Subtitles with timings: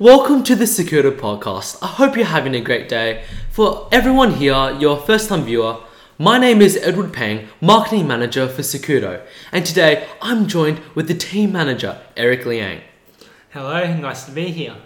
[0.00, 1.76] Welcome to the Secudo Podcast.
[1.82, 3.22] I hope you're having a great day.
[3.50, 5.76] For everyone here, your first time viewer,
[6.16, 11.12] my name is Edward Peng, Marketing Manager for Secudo, and today I'm joined with the
[11.12, 12.80] Team Manager, Eric Liang.
[13.50, 14.76] Hello, nice to be here.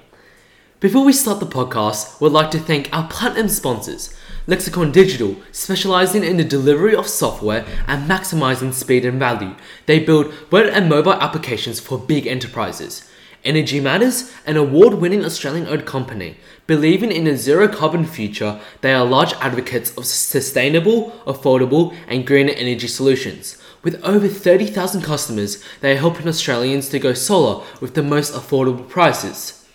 [0.81, 4.13] Before we start the podcast, we'd like to thank our platinum sponsors,
[4.49, 9.55] Lexicon Digital, specializing in the delivery of software and maximizing speed and value.
[9.87, 13.09] They build web and mobile applications for big enterprises.
[13.45, 16.39] Energy Matters, an award winning Australian owned company.
[16.67, 22.53] Believing in a zero carbon future, they are large advocates of sustainable, affordable, and greener
[22.53, 23.59] energy solutions.
[23.83, 28.89] With over 30,000 customers, they are helping Australians to go solar with the most affordable
[28.89, 29.67] prices.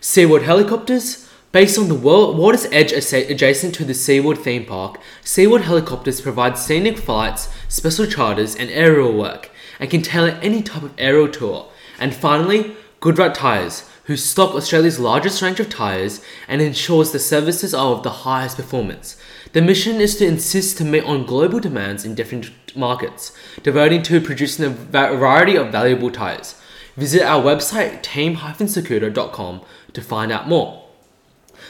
[0.00, 6.22] SeaWorld Helicopters, Based on the water's edge adjacent to the SeaWorld theme park, SeaWorld Helicopters
[6.22, 11.28] provide scenic flights, special charters, and aerial work, and can tailor any type of aerial
[11.28, 11.68] tour.
[11.98, 17.74] And finally, Goodride Tyres, who stock Australia's largest range of tyres and ensures the services
[17.74, 19.16] are of the highest performance.
[19.54, 24.20] The mission is to insist to meet on global demands in different markets, devoting to
[24.20, 26.54] producing a variety of valuable tyres.
[26.96, 29.62] Visit our website team-secudo.com
[29.94, 30.84] to find out more.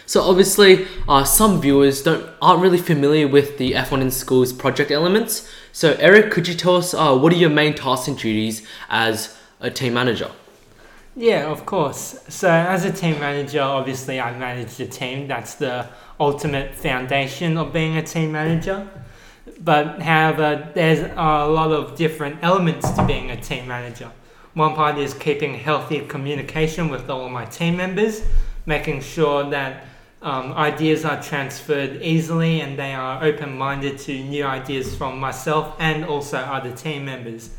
[0.05, 4.91] So obviously, uh, some viewers don't aren't really familiar with the F1 in Schools project
[4.91, 5.49] elements.
[5.73, 9.35] So Eric, could you tell us uh, what are your main tasks and duties as
[9.61, 10.31] a team manager?
[11.15, 12.19] Yeah, of course.
[12.29, 15.29] So, as a team manager, obviously, I manage the team.
[15.29, 15.87] That's the
[16.19, 18.89] ultimate foundation of being a team manager.
[19.61, 24.11] But, however, there's a lot of different elements to being a team manager.
[24.55, 28.25] One part is keeping healthy communication with all my team members,
[28.65, 29.85] making sure that
[30.23, 35.75] um, ideas are transferred easily and they are open minded to new ideas from myself
[35.79, 37.51] and also other team members.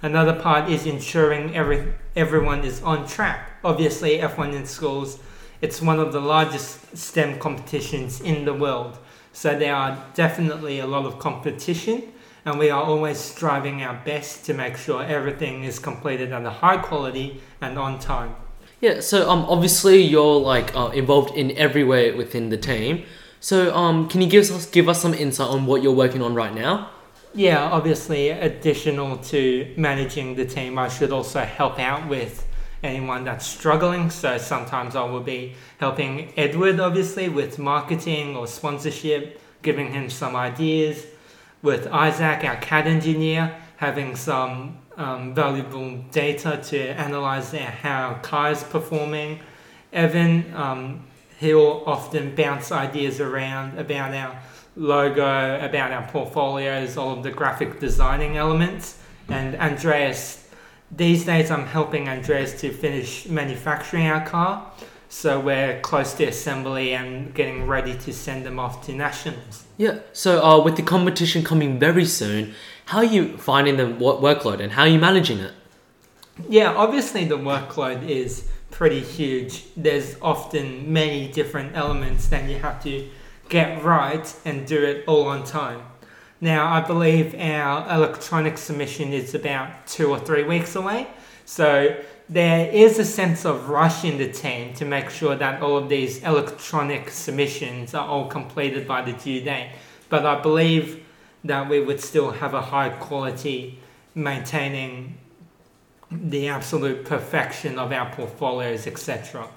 [0.00, 3.50] Another part is ensuring every, everyone is on track.
[3.64, 5.18] Obviously, F1 in schools,
[5.60, 8.96] it's one of the largest STEM competitions in the world.
[9.32, 12.12] So there are definitely a lot of competition,
[12.44, 16.50] and we are always striving our best to make sure everything is completed at a
[16.50, 18.36] high quality and on time.
[18.80, 23.04] Yeah, so um, obviously you're like uh, involved in every way within the team.
[23.40, 26.34] So um, can you give us give us some insight on what you're working on
[26.34, 26.90] right now?
[27.38, 32.44] Yeah, obviously, additional to managing the team, I should also help out with
[32.82, 34.10] anyone that's struggling.
[34.10, 40.34] So sometimes I will be helping Edward, obviously, with marketing or sponsorship, giving him some
[40.34, 41.06] ideas.
[41.62, 48.64] With Isaac, our CAD engineer, having some um, valuable data to analyze how car is
[48.64, 49.38] performing.
[49.92, 51.04] Evan, um,
[51.38, 54.42] he'll often bounce ideas around about our
[54.78, 58.98] logo, about our portfolios, all of the graphic designing elements.
[59.28, 60.48] And Andreas,
[60.90, 64.70] these days I'm helping Andreas to finish manufacturing our car.
[65.10, 69.64] So we're close to assembly and getting ready to send them off to nationals.
[69.76, 70.00] Yeah.
[70.12, 72.54] So uh, with the competition coming very soon,
[72.86, 75.52] how are you finding the workload and how are you managing it?
[76.48, 79.64] Yeah, obviously the workload is pretty huge.
[79.76, 83.08] There's often many different elements that you have to
[83.48, 85.82] get right and do it all on time.
[86.40, 91.08] Now, I believe our electronic submission is about two or three weeks away.
[91.44, 91.96] So
[92.28, 95.88] there is a sense of rush in the team to make sure that all of
[95.88, 99.72] these electronic submissions are all completed by the due date.
[100.08, 101.04] But I believe
[101.44, 103.78] that we would still have a high quality
[104.14, 105.18] maintaining
[106.10, 109.48] the absolute perfection of our portfolios, etc.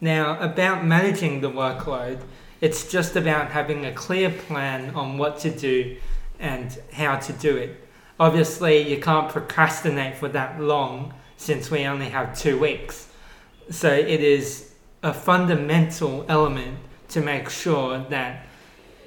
[0.00, 2.20] Now, about managing the workload,
[2.62, 5.96] it's just about having a clear plan on what to do
[6.38, 7.88] and how to do it.
[8.20, 13.08] Obviously, you can't procrastinate for that long since we only have two weeks.
[13.68, 16.78] So, it is a fundamental element
[17.08, 18.46] to make sure that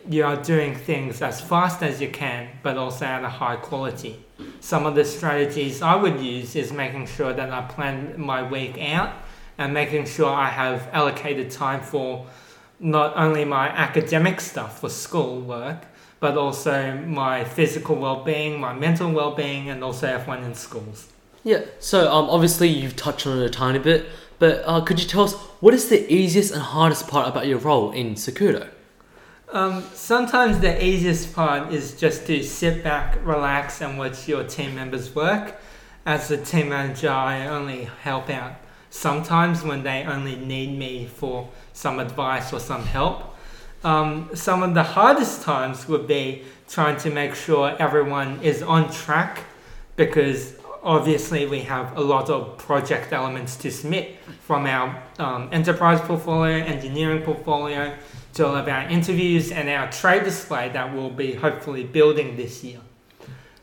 [0.09, 4.23] you are doing things as fast as you can, but also at a high quality.
[4.59, 8.77] Some of the strategies I would use is making sure that I plan my week
[8.81, 9.13] out
[9.57, 12.27] and making sure I have allocated time for
[12.79, 15.85] not only my academic stuff for school work,
[16.19, 21.07] but also my physical well-being, my mental well-being, and also F1 in schools.
[21.43, 21.61] Yeah.
[21.79, 24.07] So um, obviously you've touched on it a tiny bit,
[24.39, 27.59] but uh, could you tell us what is the easiest and hardest part about your
[27.59, 28.69] role in Secudo?
[29.51, 34.75] Um, sometimes the easiest part is just to sit back, relax, and watch your team
[34.75, 35.55] members work.
[36.05, 38.53] As a team manager, I only help out
[38.95, 43.35] sometimes when they only need me for some advice or some help.
[43.83, 48.89] Um, some of the hardest times would be trying to make sure everyone is on
[48.91, 49.43] track
[49.97, 55.99] because obviously we have a lot of project elements to submit from our um, enterprise
[55.99, 57.93] portfolio, engineering portfolio,
[58.33, 62.63] to all of our interviews and our trade display that we'll be hopefully building this
[62.63, 62.79] year.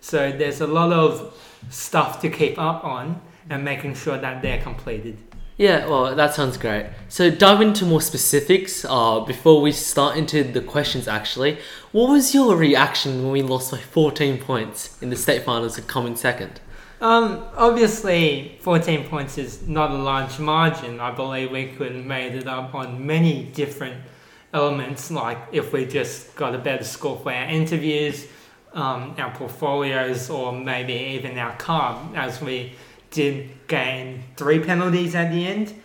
[0.00, 1.34] So there's a lot of
[1.70, 3.20] stuff to keep up on
[3.50, 5.16] and making sure that they're completed.
[5.58, 6.86] Yeah, well, that sounds great.
[7.08, 11.06] So, dive into more specifics uh, before we start into the questions.
[11.06, 11.58] Actually,
[11.92, 15.86] what was your reaction when we lost by 14 points in the state finals and
[15.86, 16.60] coming second?
[17.02, 21.00] Um, obviously, 14 points is not a large margin.
[21.00, 24.02] I believe we could have made it up on many different
[24.54, 28.26] elements, like if we just got a better score for our interviews,
[28.72, 32.72] um, our portfolios, or maybe even our car, as we
[33.12, 35.80] did gain three penalties at the end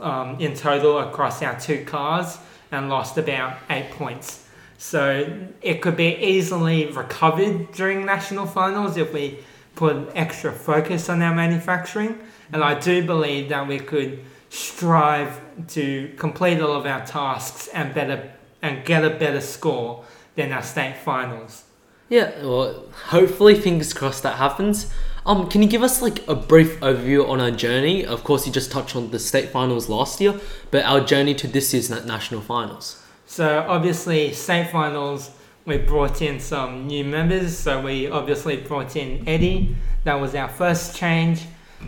[0.00, 2.38] um, in total across our two cars
[2.72, 4.46] and lost about eight points.
[4.78, 9.38] So it could be easily recovered during national finals if we
[9.74, 12.18] put extra focus on our manufacturing.
[12.52, 17.94] And I do believe that we could strive to complete all of our tasks and
[17.94, 18.32] better
[18.62, 20.04] and get a better score
[20.34, 21.65] than our state finals.
[22.08, 24.92] Yeah, well, hopefully, fingers crossed that happens.
[25.24, 28.06] Um, can you give us like a brief overview on our journey?
[28.06, 30.38] Of course, you just touched on the state finals last year,
[30.70, 33.02] but our journey to this year's national finals.
[33.26, 35.30] So obviously, state finals,
[35.64, 37.58] we brought in some new members.
[37.58, 39.74] So we obviously brought in Eddie.
[40.04, 41.42] That was our first change.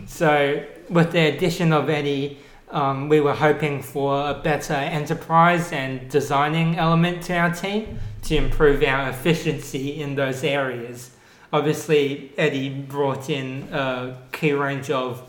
[0.05, 2.39] So with the addition of Eddie,
[2.71, 8.35] um, we were hoping for a better enterprise and designing element to our team to
[8.35, 11.11] improve our efficiency in those areas.
[11.51, 15.23] Obviously Eddie brought in a key range of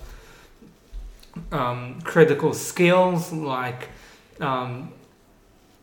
[1.53, 3.89] um, critical skills like
[4.41, 4.93] um,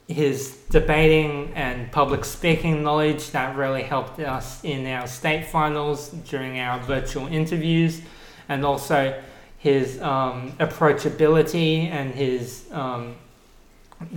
[0.07, 6.59] his debating and public speaking knowledge that really helped us in our state finals during
[6.59, 8.01] our virtual interviews,
[8.47, 9.21] and also
[9.57, 13.15] his um, approachability and his um,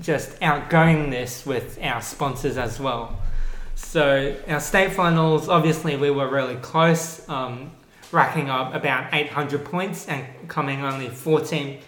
[0.01, 3.19] just outgoing this with our sponsors as well.
[3.75, 7.73] So our state finals, obviously, we were really close, um,
[8.13, 11.79] racking up about 800 points and coming only 14,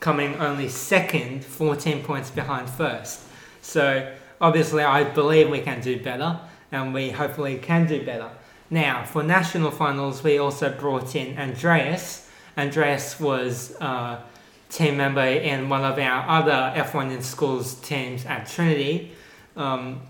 [0.00, 3.20] coming only second, 14 points behind first.
[3.60, 6.40] So obviously, I believe we can do better,
[6.72, 8.30] and we hopefully can do better.
[8.70, 12.28] Now, for national finals, we also brought in Andreas.
[12.56, 14.22] Andreas was a
[14.74, 19.12] team member in one of our other F1 in schools teams at Trinity.
[19.56, 20.00] Um,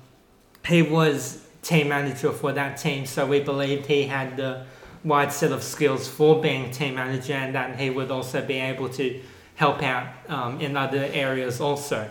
[0.66, 4.64] he was team manager for that team, so we believed he had the
[5.04, 8.88] wide set of skills for being team manager and that he would also be able
[8.88, 9.20] to
[9.56, 12.08] help out um, in other areas also.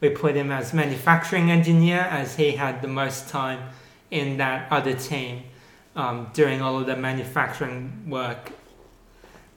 [0.00, 3.70] We put him as manufacturing engineer as he had the most time
[4.10, 5.44] in that other team
[5.94, 8.50] um, doing all of the manufacturing work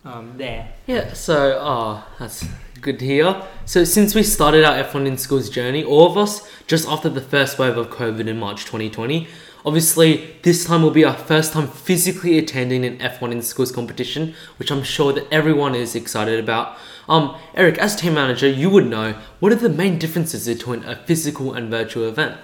[0.06, 0.72] um, there.
[0.88, 2.46] Yeah, so oh, that's
[2.82, 3.42] good to hear.
[3.66, 7.22] So since we started our F1 in schools journey, all of us just after the
[7.22, 9.28] first wave of COVID in March 2020,
[9.66, 14.36] obviously this time will be our first time physically attending an F1 in schools competition,
[14.58, 16.78] which I'm sure that everyone is excited about.
[17.10, 20.96] Um, Eric, as team manager, you would know what are the main differences between a
[20.96, 22.38] physical and virtual event.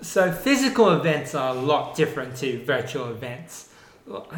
[0.00, 3.67] So physical events are a lot different to virtual events.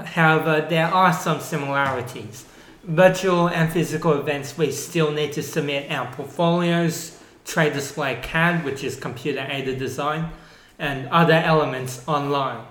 [0.05, 2.45] However, uh, there are some similarities
[2.85, 8.85] virtual and physical events, we still need to submit our portfolios, trade display CAD, which
[8.85, 10.31] is computer aided design,
[10.79, 12.65] and other elements online.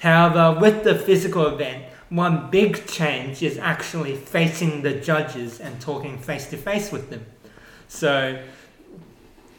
[0.00, 6.18] However, with the physical event, one big change is actually facing the judges and talking
[6.18, 7.24] face to face with them.
[7.88, 8.42] So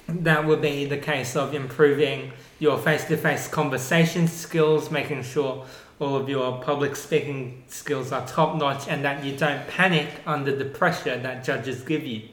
[0.07, 5.65] that would be the case of improving your face to face conversation skills, making sure
[6.01, 10.55] all of your public speaking skills are top notch and that you don't panic under
[10.55, 12.27] the pressure that judges give you.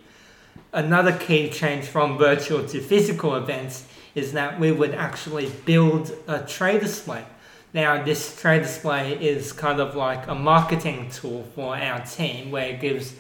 [0.73, 6.41] Another key change from virtual to physical events is that we would actually build a
[6.41, 7.25] trade display.
[7.75, 12.71] Now, this trade display is kind of like a marketing tool for our team where
[12.71, 13.15] it gives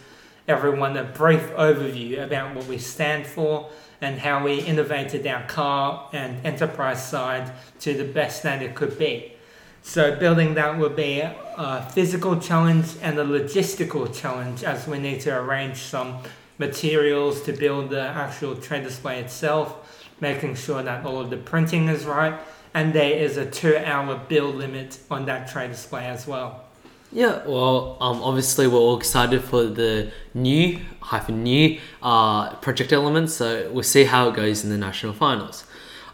[0.46, 3.68] everyone a brief overview about what we stand for
[4.00, 8.98] and how we innovated our car and enterprise side to the best that it could
[8.98, 9.34] be.
[9.82, 15.20] So building that will be a physical challenge and a logistical challenge as we need
[15.22, 16.18] to arrange some
[16.58, 21.88] materials to build the actual trade display itself, making sure that all of the printing
[21.88, 22.38] is right,
[22.74, 26.64] and there is a two hour build limit on that trade display as well.
[27.10, 33.34] Yeah, well, um, obviously we're all excited for the new hyphen new uh, project elements,
[33.34, 35.64] so we'll see how it goes in the national finals.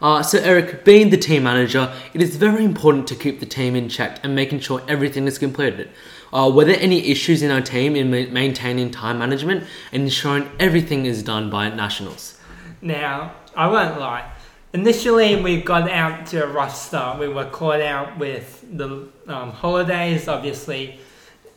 [0.01, 3.75] Uh, so, Eric, being the team manager, it is very important to keep the team
[3.75, 5.89] in check and making sure everything is completed.
[6.33, 10.49] Uh, were there any issues in our team in ma- maintaining time management and ensuring
[10.59, 12.39] everything is done by nationals?
[12.81, 14.31] Now, I won't lie.
[14.73, 17.17] Initially, we got out to a rough start.
[17.17, 20.27] We were caught out with the um, holidays.
[20.27, 20.99] Obviously,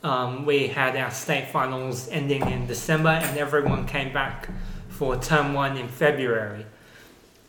[0.04, 4.48] um, we had our state finals ending in December, and everyone came back
[4.88, 6.64] for term one in February.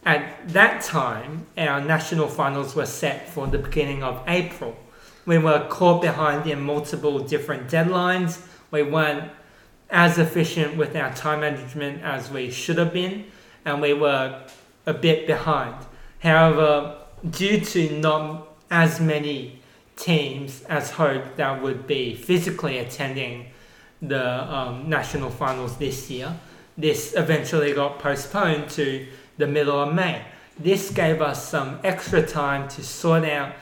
[0.06, 4.77] At that time, our national finals were set for the beginning of April.
[5.25, 8.41] We were caught behind in multiple different deadlines.
[8.72, 9.32] We weren't
[9.89, 13.25] as efficient with our time management as we should have been,
[13.65, 14.41] and we were
[14.86, 15.75] a bit behind.
[16.20, 16.98] However,
[17.29, 19.62] due to not as many
[19.96, 23.48] teams as hoped that would be physically attending
[24.01, 26.34] the um, national finals this year,
[26.77, 29.06] this eventually got postponed to
[29.39, 30.22] the middle of May.
[30.60, 33.55] This gave us some extra time to sort out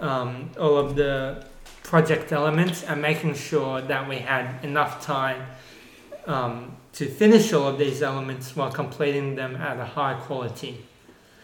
[0.00, 1.46] um, all of the
[1.84, 5.40] project elements and making sure that we had enough time
[6.26, 10.84] um, to finish all of these elements while completing them at a high quality.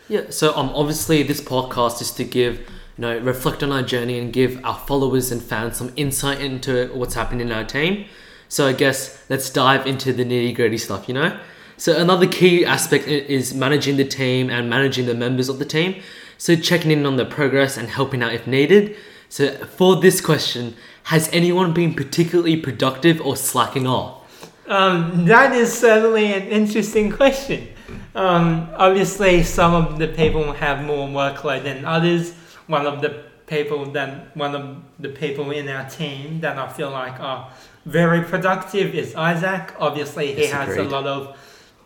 [0.08, 2.66] Yeah, so um, obviously this podcast is to give, you
[2.98, 7.14] know, reflect on our journey and give our followers and fans some insight into what's
[7.14, 8.06] happening in our team.
[8.48, 11.38] So I guess let's dive into the nitty gritty stuff, you know?
[11.80, 16.02] So another key aspect is managing the team and managing the members of the team.
[16.36, 18.96] So checking in on their progress and helping out if needed.
[19.30, 24.20] So for this question, has anyone been particularly productive or slacking off?
[24.68, 27.68] Um, that is certainly an interesting question.
[28.14, 32.34] Um, obviously, some of the people have more workload than others.
[32.66, 36.90] One of the people that one of the people in our team that I feel
[36.90, 37.50] like are
[37.86, 39.74] very productive is Isaac.
[39.80, 41.38] Obviously, he Yes, has a lot of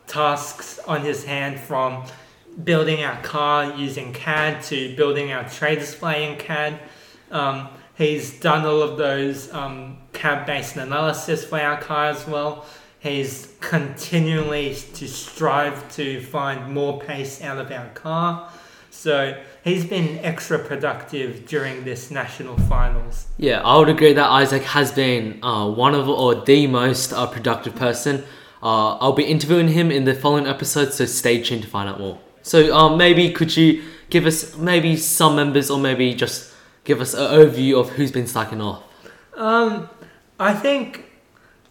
[0.07, 2.05] tasks on his hand from
[2.63, 6.79] building our car using CAD to building our trade display in CAD.
[7.31, 12.65] Um, he's done all of those um, CAD-based analysis for our car as well.
[13.01, 18.51] He's continually to strive to find more pace out of our car.
[18.91, 23.27] So he's been extra productive during this national finals.
[23.37, 27.27] Yeah, I would agree that Isaac has been uh, one of or the most uh,
[27.27, 28.25] productive person.
[28.65, 32.01] Uh, I'll be interviewing him in the following episode, so stay tuned to find out
[32.01, 32.19] more.
[32.43, 36.51] So um, maybe could you give us maybe some members or maybe just
[36.85, 38.83] give us an overview of who's been slacking off?
[39.35, 39.91] Um,
[40.41, 41.05] I think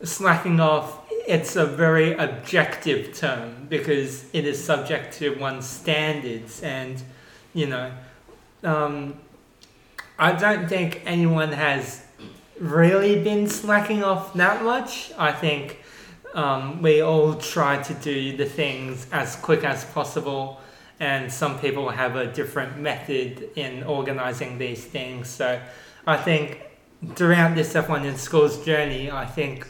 [0.03, 7.01] slacking off it's a very objective term because it is subject to one's standards and
[7.53, 7.91] you know
[8.63, 9.17] um,
[10.19, 12.03] I don't think anyone has
[12.59, 15.11] really been slacking off that much.
[15.17, 15.82] I think
[16.33, 20.59] um, we all try to do the things as quick as possible,
[20.99, 25.27] and some people have a different method in organizing these things.
[25.27, 25.61] So
[26.07, 26.61] I think
[27.15, 29.67] throughout this F1 in Schools journey, I think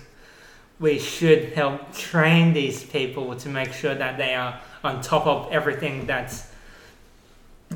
[0.80, 5.52] we should help train these people to make sure that they are on top of
[5.52, 6.52] everything that's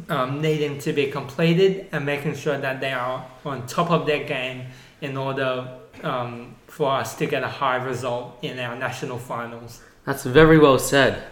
[0.09, 4.23] um, needing to be completed and making sure that they are on top of their
[4.23, 4.67] game
[5.01, 5.67] in order
[6.03, 9.81] um, for us to get a high result in our national finals.
[10.05, 11.23] That's very well said.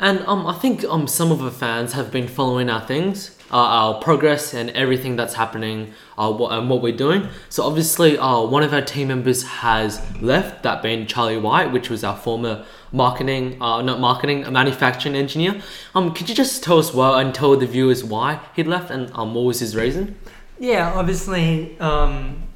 [0.00, 3.56] And um, I think um, some of the fans have been following our things, uh,
[3.56, 7.28] our progress, and everything that's happening, uh, what, and what we're doing.
[7.48, 11.90] So obviously, uh, one of our team members has left, that being Charlie White, which
[11.90, 15.60] was our former marketing, uh, not marketing, a manufacturing engineer.
[15.96, 19.10] Um, could you just tell us well and tell the viewers why he left and
[19.14, 20.16] um, what was his reason?
[20.60, 22.47] Yeah, obviously, um,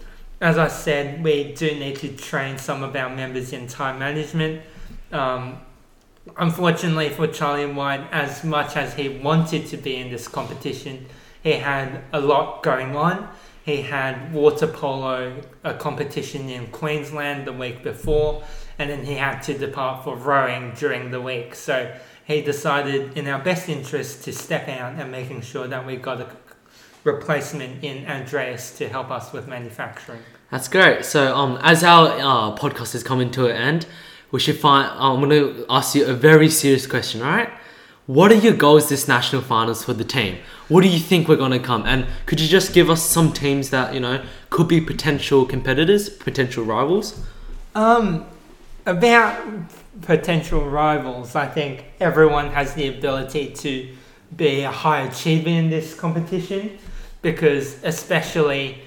[0.43, 4.63] as I said, we do need to train some of our members in time management.
[5.13, 5.61] Um,
[6.37, 11.07] unfortunately for Charlie White, as much as he wanted to be in this competition,
[11.45, 13.29] he had a lot going on.
[13.65, 18.43] He had water polo, a competition in Queensland the week before,
[18.81, 21.55] and then he had to depart for rowing during the week.
[21.55, 21.95] So
[22.25, 26.21] he decided, in our best interest, to step out and making sure that we got
[26.21, 26.29] a
[27.05, 30.23] replacement in Andreas to help us with manufacturing.
[30.53, 31.07] That's great.
[31.07, 33.87] So, um, as our uh, podcast is coming to an end,
[34.31, 34.87] we should find.
[34.99, 37.23] I'm going to ask you a very serious question.
[37.23, 37.49] All right,
[38.05, 40.37] what are your goals this national finals for the team?
[40.69, 41.87] What do you think we're going to come?
[41.87, 46.11] And could you just give us some teams that you know could be potential competitors,
[46.11, 47.19] potential rivals?
[47.75, 48.27] Um,
[48.85, 49.43] about
[50.03, 53.89] potential rivals, I think everyone has the ability to
[54.37, 56.79] be a high achiever in this competition
[57.23, 58.83] because, especially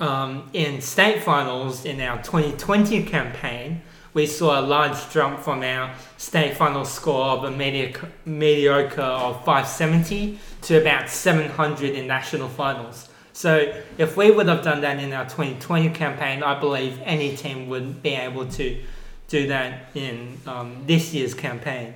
[0.00, 3.82] um, in state finals in our 2020 campaign,
[4.14, 10.38] we saw a large jump from our state final score of a mediocre, of 570
[10.62, 13.08] to about 700 in national finals.
[13.32, 17.68] So if we would have done that in our 2020 campaign, I believe any team
[17.68, 18.80] would be able to
[19.26, 21.94] do that in um, this year's campaign.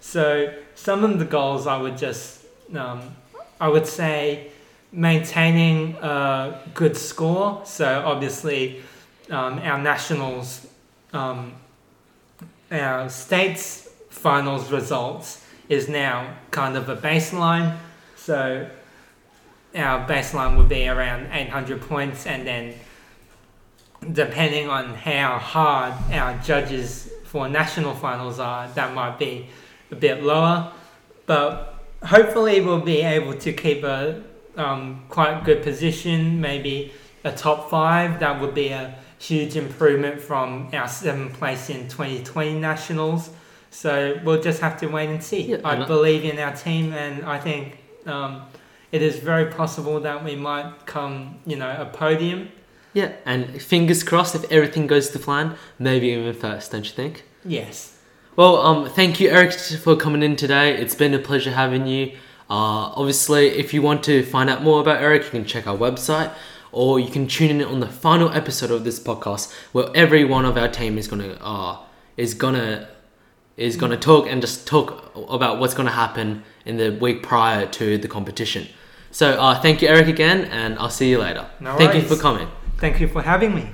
[0.00, 2.44] So some of the goals I would just,
[2.74, 3.14] um,
[3.60, 4.50] I would say,
[4.92, 7.62] maintaining a good score.
[7.64, 8.82] So obviously,
[9.30, 10.66] um, our nationals,
[11.12, 11.54] um,
[12.70, 17.76] our states finals results is now kind of a baseline.
[18.16, 18.68] So
[19.74, 22.74] our baseline would be around 800 points, and then
[24.12, 29.48] depending on how hard our judges for national finals are, that might be
[29.92, 30.72] a bit lower.
[31.26, 34.24] But hopefully, we'll be able to keep a
[34.56, 36.92] um, quite good position, maybe
[37.24, 38.20] a top five.
[38.20, 43.30] That would be a huge improvement from our seventh place in 2020 nationals.
[43.70, 45.42] So we'll just have to wait and see.
[45.42, 48.42] Yeah, I believe in our team, and I think um,
[48.90, 52.50] it is very possible that we might come, you know, a podium.
[52.92, 57.24] Yeah, and fingers crossed if everything goes to plan, maybe even first, don't you think?
[57.44, 57.98] Yes.
[58.34, 60.74] Well, um, thank you, Eric, for coming in today.
[60.76, 62.16] It's been a pleasure having you.
[62.50, 65.76] Uh, obviously, if you want to find out more about Eric, you can check our
[65.76, 66.32] website,
[66.72, 70.44] or you can tune in on the final episode of this podcast, where every one
[70.44, 71.78] of our team is gonna uh,
[72.16, 72.88] is gonna
[73.56, 77.96] is gonna talk and just talk about what's gonna happen in the week prior to
[77.98, 78.66] the competition.
[79.12, 81.48] So, uh, thank you, Eric, again, and I'll see you later.
[81.60, 82.48] No thank you for coming.
[82.78, 83.70] Thank you for having me.